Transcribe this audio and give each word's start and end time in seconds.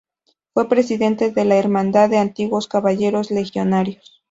Fue 0.55 0.67
presidente 0.67 1.29
de 1.29 1.45
la 1.45 1.57
Hermandad 1.57 2.09
de 2.09 2.17
Antiguos 2.17 2.67
Caballeros 2.67 3.29
Legionarios. 3.29 4.19